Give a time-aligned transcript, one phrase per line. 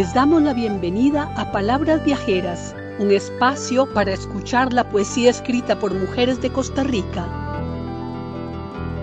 [0.00, 5.92] Les damos la bienvenida a Palabras Viajeras, un espacio para escuchar la poesía escrita por
[5.92, 7.28] mujeres de Costa Rica.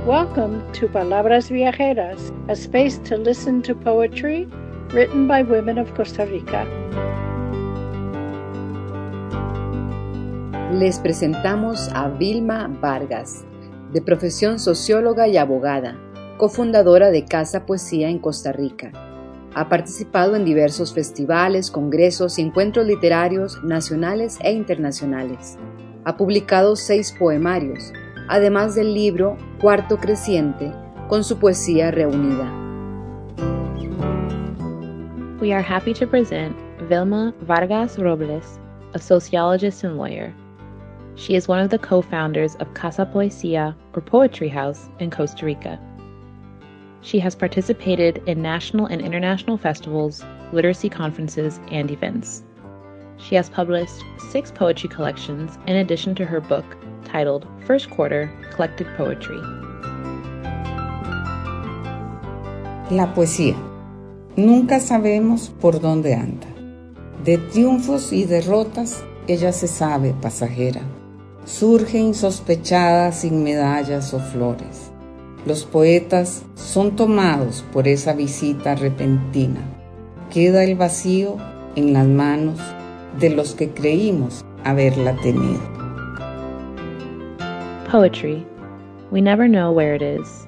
[0.07, 4.48] Welcome to Palabras Viajeras, a space to listen to poetry
[4.92, 6.66] written by women of Costa Rica.
[10.79, 13.46] Les presentamos a Vilma Vargas,
[13.93, 15.96] de profesión socióloga y abogada,
[16.38, 19.07] cofundadora de Casa Poesía en Costa Rica.
[19.57, 25.57] Ha participado en diversos festivales, congresos y encuentros literarios nacionales e internacionales.
[26.04, 27.92] Ha publicado seis poemarios,
[28.30, 30.71] además del libro Cuarto Creciente,
[31.07, 32.53] con su poesía reunida.
[35.42, 36.55] We are happy to present
[36.88, 38.59] Vilma Vargas Robles,
[38.94, 40.36] a sociologist and lawyer.
[41.16, 45.47] She is one of the co founders of Casa Poesia, or Poetry House, in Costa
[45.47, 45.80] Rica.
[47.08, 52.44] She has participated in national and international festivals, literacy conferences, and events.
[53.16, 56.66] She has published six poetry collections in addition to her book
[57.05, 59.39] titled First Quarter Collected Poetry.
[62.91, 63.55] La poesía.
[64.35, 66.47] Nunca sabemos por dónde anda.
[67.23, 70.81] De triunfos y derrotas, ella se sabe pasajera.
[71.45, 74.91] Surge insospechada sin medallas o flores.
[75.48, 79.62] Los poetas son tomados por esa visita repentina.
[80.30, 81.38] Queda el vacío
[81.78, 82.59] en las manos
[83.17, 85.62] de los que creímos haberla tenido.
[87.86, 88.45] Poetry.
[89.09, 90.45] We never know where it is.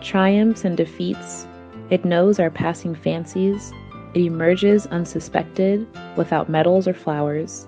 [0.00, 1.44] Triumphs and defeats.
[1.90, 3.72] It knows our passing fancies.
[4.14, 5.84] It emerges unsuspected,
[6.16, 7.66] without medals or flowers.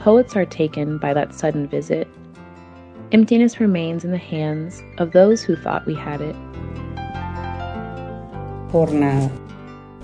[0.00, 2.08] Poets are taken by that sudden visit.
[3.14, 6.34] Emptiness remains in the hands of those who thought we had it.
[8.72, 9.30] Por nada.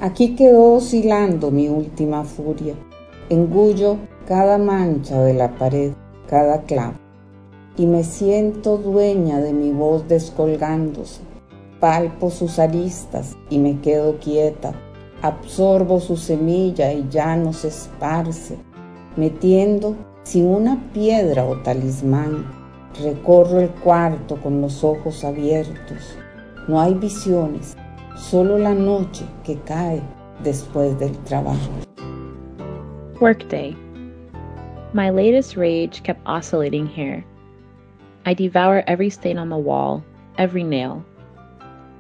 [0.00, 2.76] Aquí quedó oscilando mi última furia.
[3.28, 5.93] Engullo cada mancha de la pared,
[6.28, 6.94] cada clavo.
[7.76, 11.20] Y me siento dueña de mi voz descolgándose.
[11.81, 14.72] Palpo sus aristas y me quedo quieta.
[15.20, 18.56] Absorbo su semilla y ya no se esparce,
[19.16, 22.59] metiendo sin una piedra o talismán.
[22.99, 26.17] Recorro el cuarto con los ojos abiertos.
[26.69, 27.77] No hay visiones,
[28.17, 30.03] solo la noche que cae
[30.43, 31.71] después del trabajo.
[33.21, 33.77] Workday.
[34.93, 37.25] My latest rage kept oscillating here.
[38.27, 40.03] I devour every stain on the wall,
[40.37, 41.05] every nail.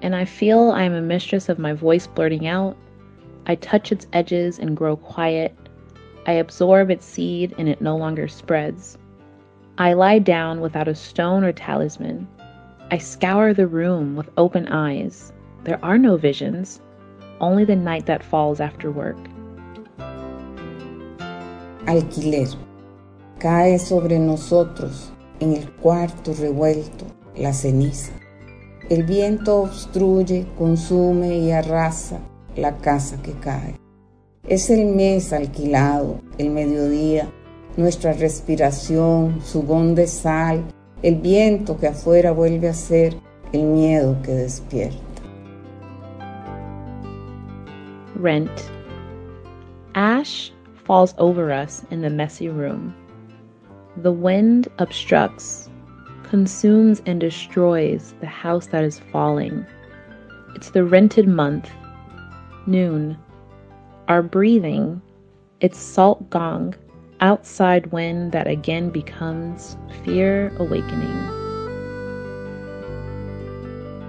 [0.02, 2.76] And I feel I am a mistress of my voice blurting out.
[3.46, 5.54] I touch its edges and grow quiet.
[6.26, 8.98] I absorb its seed and it no longer spreads.
[9.80, 12.28] I lie down without a stone or talisman.
[12.90, 15.32] I scour the room with open eyes.
[15.64, 16.82] There are no visions,
[17.40, 19.16] only the night that falls after work.
[21.86, 22.58] Alquiler.
[23.38, 28.12] Cae sobre nosotros en el cuarto revuelto la ceniza.
[28.90, 32.20] El viento obstruye, consume y arrasa
[32.54, 33.80] la casa que cae.
[34.46, 37.30] Es el mes alquilado, el mediodía,
[37.80, 40.62] nuestra respiración, su gón de sal,
[41.02, 43.16] el viento que afuera vuelve a ser
[43.52, 44.98] el miedo que despierta.
[48.14, 48.50] Rent.
[49.94, 50.50] Ash
[50.84, 52.94] falls over us in the messy room.
[53.96, 55.68] The wind obstructs,
[56.28, 59.66] consumes, and destroys the house that is falling.
[60.54, 61.70] It's the rented month,
[62.66, 63.16] noon.
[64.08, 65.00] Our breathing,
[65.60, 66.74] its salt gong,
[67.20, 71.40] outside wind that again becomes fear awakening.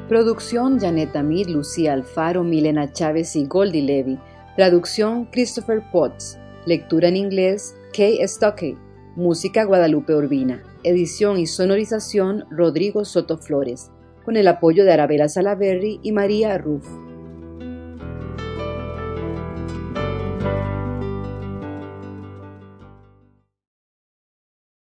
[0.07, 4.19] Producción Janet Amir, Lucía Alfaro, Milena Chávez y Goldie Levy.
[4.57, 6.37] Traducción Christopher Potts.
[6.65, 8.77] Lectura en inglés Kay Stockey.
[9.15, 10.61] Música Guadalupe Urbina.
[10.83, 13.89] Edición y sonorización Rodrigo Soto Flores.
[14.25, 16.85] Con el apoyo de Arabella Salaberry y María Ruff.